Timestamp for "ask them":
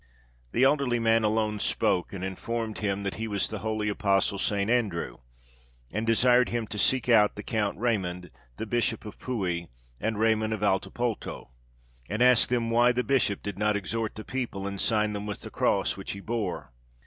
12.23-12.71